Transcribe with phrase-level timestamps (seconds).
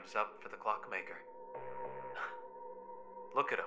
[0.00, 1.18] Time's up for the clockmaker.
[3.36, 3.66] Look at him.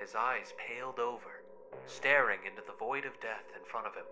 [0.00, 1.44] His eyes paled over,
[1.86, 4.06] staring into the void of death in front of him.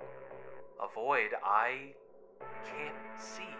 [0.80, 1.94] A void I
[2.64, 3.56] can't see.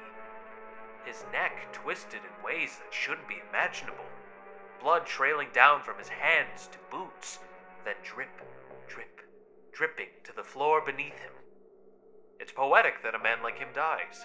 [1.05, 4.07] His neck twisted in ways that shouldn't be imaginable.
[4.81, 7.41] Blood trailing down from his hands to boots,
[7.85, 8.43] then drip,
[8.87, 9.23] drip,
[9.73, 11.33] dripping to the floor beneath him.
[12.39, 14.25] It's poetic that a man like him dies,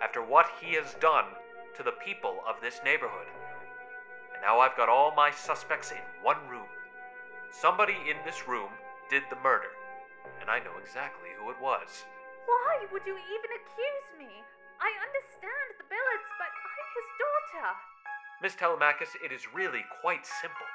[0.00, 1.26] after what he has done
[1.76, 3.26] to the people of this neighborhood.
[4.34, 6.68] And now I've got all my suspects in one room.
[7.50, 8.70] Somebody in this room
[9.10, 9.74] did the murder,
[10.40, 12.04] and I know exactly who it was.
[12.46, 14.30] Why would you even accuse me?
[14.80, 17.68] I understand the Billards, but I'm his daughter.
[18.40, 20.68] Miss Telemakus, it is really quite simple.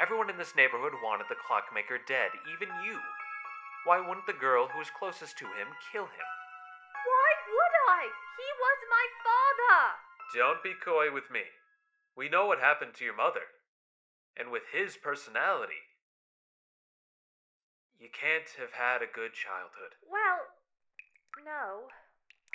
[0.00, 2.98] Everyone in this neighborhood wanted the clockmaker dead, even you.
[3.84, 6.28] Why wouldn't the girl who was closest to him kill him?
[7.04, 8.08] Why would I?
[8.40, 10.03] He was my father.
[10.32, 11.44] Don't be coy with me.
[12.16, 13.44] We know what happened to your mother.
[14.38, 15.84] And with his personality,
[17.98, 19.94] you can't have had a good childhood.
[20.06, 20.48] Well,
[21.42, 21.90] no.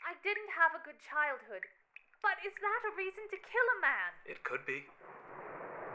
[0.03, 1.63] I didn't have a good childhood.
[2.19, 4.11] But is that a reason to kill a man?
[4.27, 4.83] It could be.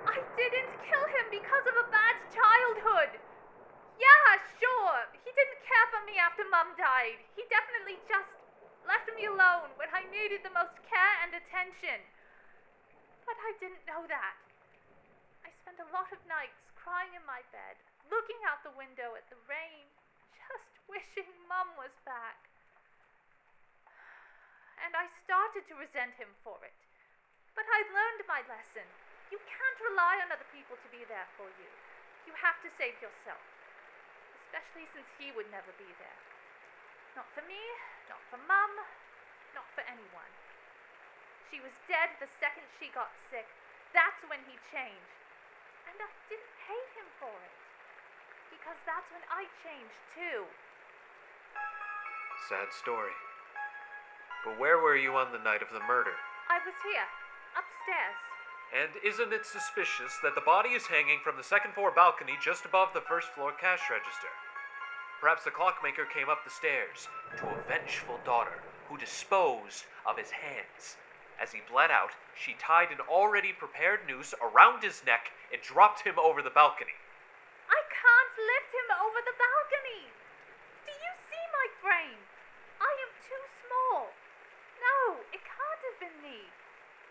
[0.09, 3.20] I didn't kill him because of a bad childhood.
[4.00, 4.28] Yeah,
[4.61, 5.00] sure.
[5.25, 7.20] He didn't care for me after Mum died.
[7.36, 8.28] He definitely just
[8.84, 12.00] left me alone when I needed the most care attention.
[13.27, 14.36] But I didn't know that.
[15.42, 17.76] I spent a lot of nights crying in my bed,
[18.12, 19.88] looking out the window at the rain,
[20.32, 22.38] just wishing Mum was back.
[24.84, 26.76] And I started to resent him for it.
[27.56, 28.84] But I learned my lesson.
[29.32, 31.70] You can't rely on other people to be there for you.
[32.28, 33.41] You have to save yourself.
[34.50, 36.19] Especially since he would never be there.
[37.16, 37.62] Not for me,
[38.10, 38.72] not for Mum,
[39.56, 40.32] not for anyone.
[41.54, 43.47] She was dead the second she got sick.
[43.94, 45.15] That's when he changed.
[45.87, 47.54] And I didn't hate him for it.
[48.50, 50.50] Because that's when I changed too.
[52.50, 53.15] Sad story.
[54.42, 56.19] But where were you on the night of the murder?
[56.50, 57.06] I was here,
[57.54, 58.19] upstairs.
[58.75, 62.66] And isn't it suspicious that the body is hanging from the second floor balcony just
[62.66, 64.34] above the first floor cash register?
[65.22, 67.06] Perhaps the clockmaker came up the stairs
[67.38, 68.59] to a vengeful daughter
[68.91, 70.98] who disposed of his hands.
[71.41, 76.06] As he bled out, she tied an already prepared noose around his neck and dropped
[76.06, 76.97] him over the balcony.
[77.69, 80.09] I can't lift him over the balcony.
[80.87, 82.22] Do you see my frame?
[82.81, 84.15] I am too small.
[84.78, 86.49] No, it can't have been me.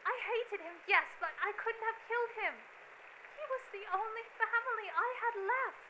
[0.06, 2.56] I hated him, yes, but I couldn't have killed him.
[3.40, 5.84] He was the only family I had left.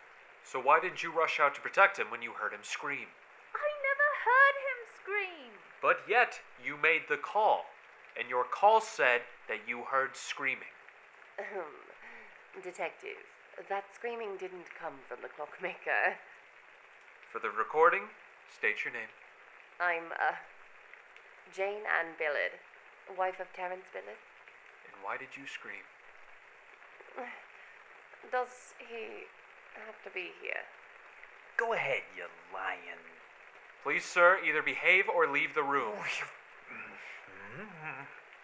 [0.44, 3.10] So why didn't you rush out to protect him when you heard him scream?
[3.56, 5.52] I never heard him scream.
[5.82, 7.66] But yet, you made the call,
[8.20, 10.74] and your call said that you heard screaming.
[12.64, 13.18] Detective,
[13.70, 16.18] that screaming didn't come from the clockmaker.
[17.32, 18.04] For the recording,
[18.54, 19.10] state your name.
[19.80, 20.38] I'm, uh,
[21.54, 22.62] Jane Ann Billard,
[23.18, 24.22] wife of Terrance Billard.
[24.86, 25.82] And why did you scream?
[28.32, 29.26] Does he
[29.86, 30.64] have to be here?
[31.58, 33.02] Go ahead, you lion.
[33.84, 35.94] Please, sir, either behave or leave the room.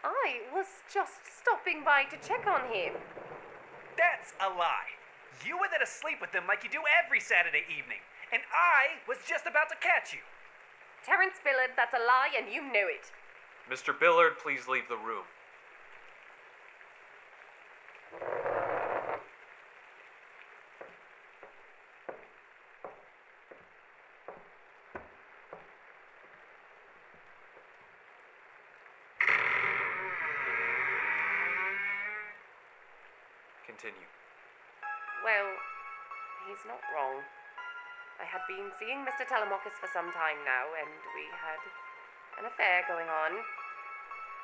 [0.03, 2.93] I was just stopping by to check on him.
[3.97, 4.95] That's a lie.
[5.45, 7.99] You were there to sleep with them like you do every Saturday evening,
[8.31, 10.23] and I was just about to catch you.
[11.05, 13.11] Terrance Billard, that's a lie, and you know it.
[13.71, 13.97] Mr.
[13.97, 15.23] Billard, please leave the room.
[33.79, 34.11] Continue.
[35.23, 35.55] Well,
[36.43, 37.23] he's not wrong.
[38.19, 39.23] I had been seeing Mr.
[39.23, 41.63] Telemakus for some time now, and we had
[42.43, 43.39] an affair going on.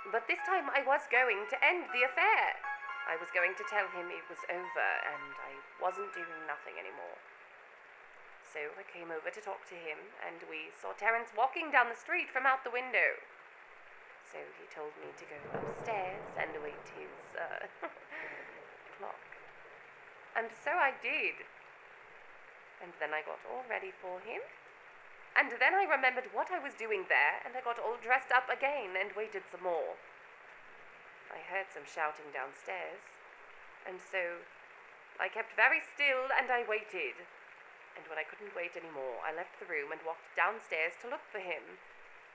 [0.07, 2.63] But this time I was going to end the affair.
[3.11, 7.19] I was going to tell him it was over and I wasn't doing nothing anymore.
[8.47, 11.99] So I came over to talk to him, and we saw Terrance walking down the
[11.99, 13.19] street from out the window.
[14.23, 17.91] So he told me to go upstairs and wait his uh.
[20.35, 21.47] And so I did.
[22.83, 24.43] And then I got all ready for him.
[25.35, 28.47] And then I remembered what I was doing there, and I got all dressed up
[28.47, 29.99] again and waited some more.
[31.27, 33.03] I heard some shouting downstairs,
[33.83, 34.47] and so
[35.19, 37.15] I kept very still and I waited.
[37.95, 41.11] And when I couldn't wait any more, I left the room and walked downstairs to
[41.11, 41.79] look for him.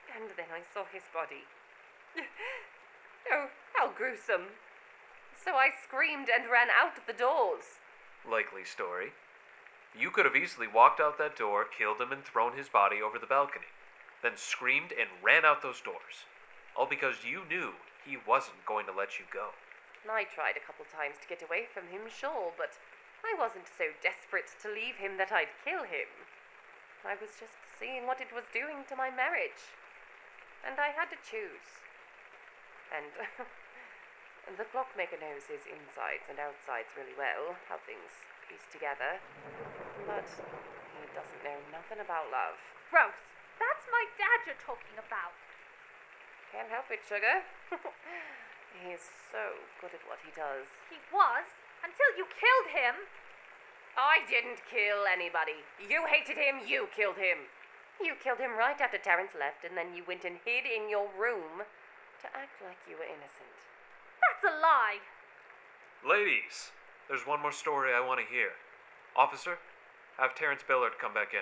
[0.09, 1.45] And then I saw his body.
[3.33, 4.57] oh, how gruesome.
[5.37, 7.81] So I screamed and ran out the doors.
[8.29, 9.11] Likely story.
[9.97, 13.19] You could have easily walked out that door, killed him, and thrown his body over
[13.19, 13.67] the balcony,
[14.23, 16.23] then screamed and ran out those doors.
[16.77, 17.75] All because you knew
[18.05, 19.51] he wasn't going to let you go.
[20.09, 22.79] I tried a couple times to get away from him, sure, but
[23.21, 26.09] I wasn't so desperate to leave him that I'd kill him.
[27.05, 29.73] I was just seeing what it was doing to my marriage.
[30.65, 31.81] And I had to choose.
[32.93, 33.09] And
[34.57, 38.11] the clockmaker knows his insides and outsides really well, how things
[38.49, 39.21] piece together.
[40.09, 42.57] But he doesn't know nothing about love.
[42.89, 43.15] Gross.
[43.61, 45.37] That's my dad you're talking about.
[46.49, 47.45] Can't help it, sugar.
[48.81, 50.67] He's so good at what he does.
[50.89, 51.47] He was,
[51.85, 53.07] until you killed him.
[53.95, 55.63] I didn't kill anybody.
[55.77, 57.51] You hated him, you killed him.
[57.99, 61.11] You killed him right after Terrance left, and then you went and hid in your
[61.13, 61.67] room
[62.23, 63.55] to act like you were innocent.
[64.21, 64.99] That's a lie.
[66.07, 66.71] Ladies,
[67.07, 68.49] there's one more story I want to hear.
[69.15, 69.57] Officer,
[70.17, 71.41] have Terrence Billard come back in.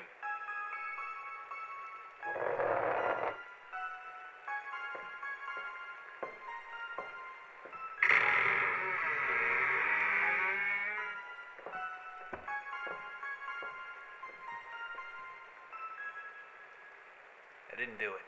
[17.72, 18.26] I didn't do it.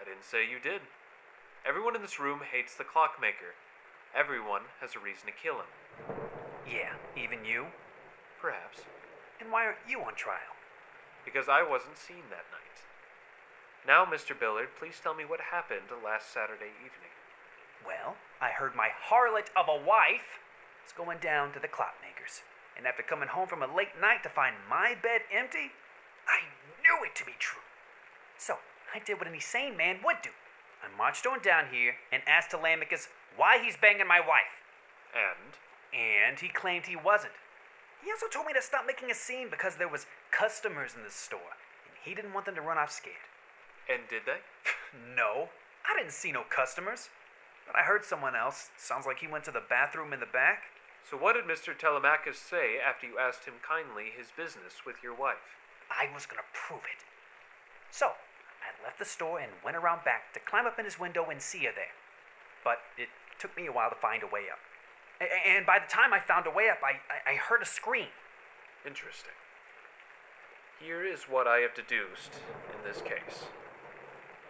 [0.00, 0.82] I didn't say you did.
[1.68, 3.52] Everyone in this room hates the clockmaker.
[4.16, 5.68] Everyone has a reason to kill him.
[6.64, 7.66] Yeah, even you?
[8.40, 8.88] Perhaps.
[9.36, 10.56] And why aren't you on trial?
[11.28, 12.88] Because I wasn't seen that night.
[13.84, 14.32] Now, Mr.
[14.32, 17.12] Billard, please tell me what happened last Saturday evening.
[17.84, 20.40] Well, I heard my harlot of a wife
[20.80, 22.40] was going down to the clockmakers.
[22.78, 25.76] And after coming home from a late night to find my bed empty,
[26.24, 26.48] I
[26.80, 27.60] knew it to be true.
[28.38, 28.56] So
[28.94, 30.32] I did what any sane man would do.
[30.82, 34.54] I marched on down here and asked Telemakus why he's banging my wife.
[35.14, 35.52] And
[35.92, 37.32] And he claimed he wasn't.
[38.04, 41.10] He also told me to stop making a scene because there was customers in the
[41.10, 43.16] store, and he didn't want them to run off scared.
[43.88, 44.38] and did they?
[45.16, 45.48] No,
[45.84, 47.10] I didn't see no customers.
[47.66, 48.70] But I heard someone else.
[48.78, 50.62] Sounds like he went to the bathroom in the back.
[51.08, 51.76] So what did Mr.
[51.76, 55.58] Telemakus say after you asked him kindly his business with your wife?
[55.90, 57.04] I was gonna prove it.
[57.90, 58.12] So,
[58.62, 61.40] I left the store and went around back to climb up in his window and
[61.40, 61.94] see her there.
[62.64, 63.08] But it
[63.38, 64.58] took me a while to find a way up.
[65.20, 68.08] And by the time I found a way up, I, I heard a scream.
[68.86, 69.34] Interesting.
[70.80, 72.38] Here is what I have deduced
[72.70, 73.46] in this case.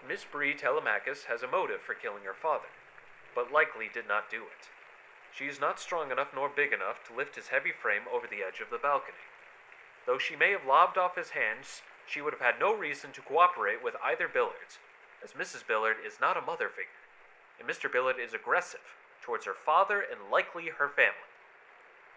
[0.06, 2.68] Miss Bree Telemakus has a motive for killing her father,
[3.34, 4.68] but likely did not do it.
[5.32, 8.44] She is not strong enough nor big enough to lift his heavy frame over the
[8.46, 9.24] edge of the balcony.
[10.04, 13.20] Though she may have lobbed off his hands, she would have had no reason to
[13.20, 14.78] cooperate with either Billards,
[15.22, 15.66] as Mrs.
[15.66, 17.04] Billard is not a mother figure,
[17.58, 17.90] and Mr.
[17.90, 21.28] Billard is aggressive towards her father and likely her family.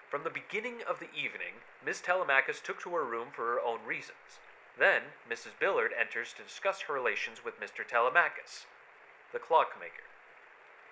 [0.09, 3.79] From the beginning of the evening, Miss Telemakus took to her room for her own
[3.85, 4.39] reasons.
[4.77, 5.57] Then, Mrs.
[5.59, 7.87] Billard enters to discuss her relations with Mr.
[7.87, 8.65] Telemakus,
[9.31, 10.07] the clockmaker.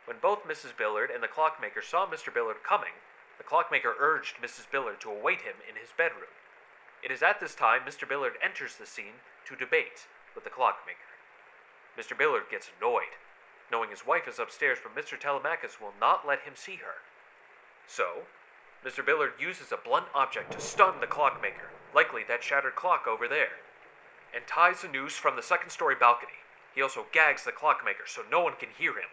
[0.05, 0.75] When both Mrs.
[0.75, 2.33] Billard and the clockmaker saw Mr.
[2.33, 2.95] Billard coming,
[3.37, 4.69] the clockmaker urged Mrs.
[4.71, 6.31] Billard to await him in his bedroom.
[7.01, 8.07] It is at this time Mr.
[8.07, 10.99] Billard enters the scene to debate with the clockmaker.
[11.97, 12.17] Mr.
[12.17, 13.15] Billard gets annoyed,
[13.71, 15.17] knowing his wife is upstairs, but Mr.
[15.17, 16.99] Telemakus will not let him see her.
[17.87, 18.23] So,
[18.85, 19.05] Mr.
[19.05, 23.63] Billard uses a blunt object to stun the clockmaker, likely that shattered clock over there,
[24.35, 26.43] and ties a noose from the second story balcony.
[26.75, 29.09] He also gags the clockmaker so no one can hear him.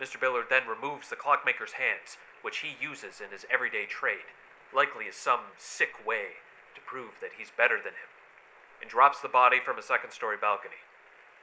[0.00, 0.20] Mr.
[0.20, 4.30] Billard then removes the clockmaker's hands, which he uses in his everyday trade,
[4.72, 6.38] likely as some sick way
[6.86, 8.12] prove that he's better than him,
[8.80, 10.80] and drops the body from a second story balcony.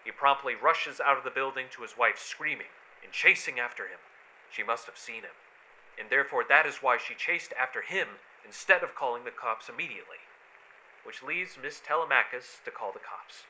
[0.04, 4.00] He promptly rushes out of the building to his wife, screaming and chasing after him.
[4.50, 5.38] She must have seen him,
[6.00, 10.26] and therefore that is why she chased after him instead of calling the cops immediately,
[11.04, 13.46] which leaves Miss Telemakus to call the cops.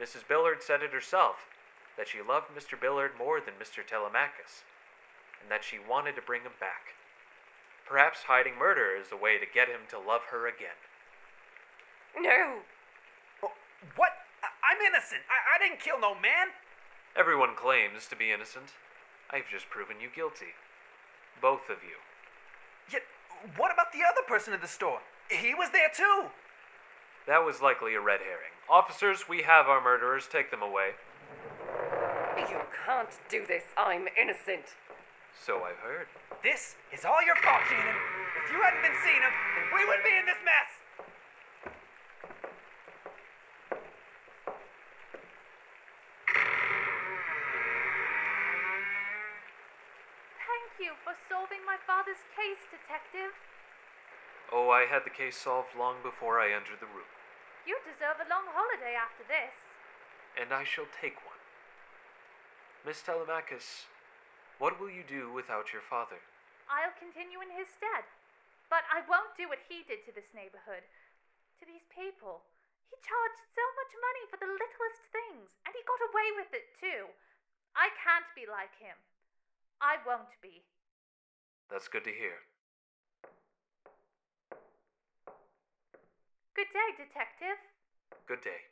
[0.00, 0.26] Mrs.
[0.26, 1.46] Billard said it herself
[1.96, 2.78] that she loved Mr.
[2.78, 3.86] Billard more than Mr.
[3.86, 4.64] Telemakus,
[5.40, 6.94] and that she wanted to bring him back.
[7.86, 10.80] Perhaps hiding murder is a way to get him to love her again.
[12.18, 12.58] No!
[13.42, 13.52] Oh,
[13.96, 14.12] What?
[14.42, 15.22] I- I'm innocent.
[15.28, 16.48] I, I didn't kill no man.
[17.16, 18.74] Everyone claims to be innocent.
[19.30, 20.54] I've just proven you guilty.
[21.40, 21.96] Both of you.
[22.92, 23.02] Yet,
[23.56, 25.00] what about the other person in the store?
[25.30, 26.26] He was there too.
[27.26, 28.52] That was likely a red herring.
[28.68, 30.28] Officers, we have our murderers.
[30.30, 30.92] Take them away.
[32.36, 33.64] You can't do this.
[33.78, 34.76] I'm innocent.
[35.32, 36.06] So I've heard.
[36.42, 37.96] This is all your fault, Shannon.
[38.44, 40.68] If you hadn't been seeing him, then we wouldn't be in this mess.
[50.94, 53.34] You for solving my father's case, Detective.
[54.54, 57.10] Oh, I had the case solved long before I entered the room,
[57.66, 59.50] You deserve a long holiday after this.
[60.38, 61.42] and I shall take one.
[62.86, 63.90] Miss Telemakus,
[64.62, 66.22] what will you do without your father?
[66.70, 68.06] I'll continue in his stead.
[68.70, 70.86] But I won't do what he did to this neighborhood,
[71.58, 72.46] to these people.
[72.90, 76.70] He charged so much money for the littlest things, and he got away with it
[76.78, 77.10] too.
[77.74, 78.94] I can't be like him.
[79.82, 80.62] I won't be.
[81.74, 82.38] That's good to hear.
[86.54, 87.58] Good day, Detective.
[88.28, 88.70] Good day.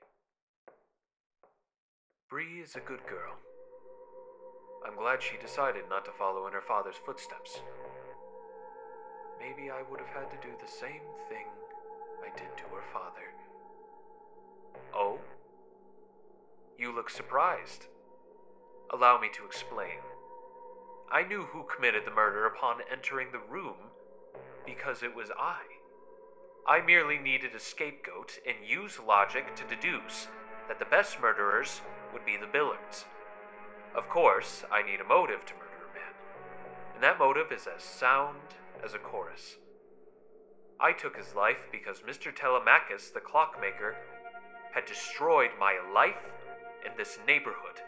[2.30, 3.34] Bree is a good girl.
[4.86, 7.58] I'm glad she decided not to follow in her father's footsteps.
[9.40, 11.46] Maybe I would have had to do the same thing
[12.24, 13.34] I did to her father.
[14.94, 15.18] Oh?
[16.78, 17.86] You look surprised.
[18.94, 19.98] Allow me to explain.
[21.10, 23.76] I knew who committed the murder upon entering the room
[24.64, 25.60] because it was I.
[26.66, 30.28] I merely needed a scapegoat and used logic to deduce
[30.68, 31.80] that the best murderers
[32.12, 33.04] would be the Billards.
[33.94, 36.14] Of course, I need a motive to murder a man,
[36.94, 38.38] and that motive is as sound
[38.84, 39.56] as a chorus.
[40.80, 42.34] I took his life because Mr.
[42.34, 43.96] Telemakus, the clockmaker,
[44.72, 46.32] had destroyed my life
[46.84, 47.80] and this neighborhood.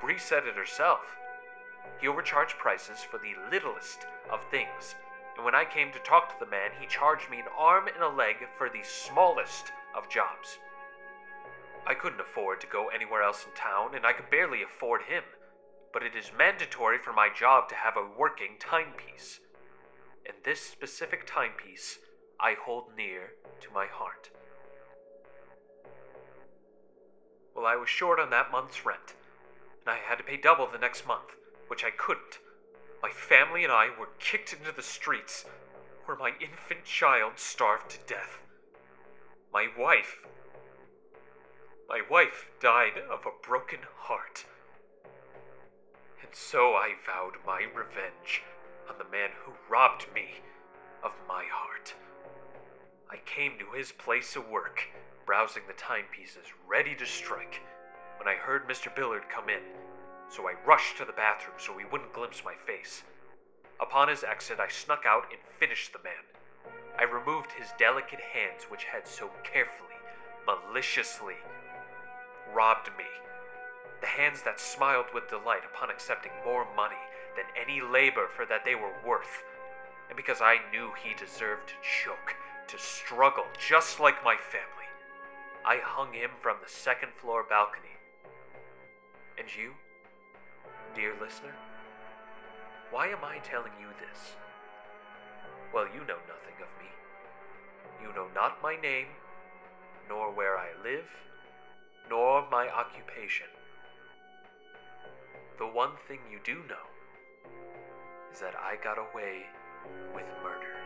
[0.00, 1.00] Bree said it herself.
[2.00, 4.94] He overcharged prices for the littlest of things,
[5.36, 8.02] and when I came to talk to the man, he charged me an arm and
[8.02, 10.58] a leg for the smallest of jobs.
[11.86, 15.24] I couldn't afford to go anywhere else in town, and I could barely afford him,
[15.92, 19.40] but it is mandatory for my job to have a working timepiece.
[20.24, 21.98] And this specific timepiece
[22.38, 24.30] I hold near to my heart.
[27.54, 29.14] Well, I was short on that month's rent,
[29.84, 31.36] and I had to pay double the next month,
[31.72, 32.38] which I couldn't.
[33.02, 35.46] My family and I were kicked into the streets,
[36.04, 38.40] where my infant child starved to death.
[39.50, 40.18] My wife.
[41.88, 44.44] My wife died of a broken heart.
[46.20, 48.42] And so I vowed my revenge
[48.86, 50.42] on the man who robbed me
[51.02, 51.94] of my heart.
[53.10, 54.82] I came to his place of work,
[55.24, 57.62] browsing the timepieces, ready to strike,
[58.18, 58.94] when I heard Mr.
[58.94, 59.62] Billard come in,
[60.28, 63.02] so I rushed to the bathroom so he wouldn't glimpse my face.
[63.80, 66.24] Upon his exit, I snuck out and finished the man.
[66.98, 69.96] I removed his delicate hands, which had so carefully,
[70.46, 71.36] maliciously
[72.54, 73.04] robbed me.
[74.00, 77.00] The hands that smiled with delight upon accepting more money
[77.36, 79.42] than any labor for that they were worth.
[80.08, 81.74] And because I knew he deserved to
[82.04, 82.36] choke,
[82.68, 84.88] to struggle just like my family,
[85.64, 87.96] I hung him from the second floor balcony.
[89.38, 89.72] And you,
[90.94, 91.54] dear listener,
[92.90, 94.36] why am I telling you this?
[95.72, 96.90] Well, you know nothing of me.
[98.02, 99.06] You know not my name,
[100.08, 101.08] nor where I live,
[102.10, 103.46] nor my occupation.
[105.58, 106.86] The one thing you do know
[108.32, 109.46] is that I got away
[110.14, 110.81] with murder.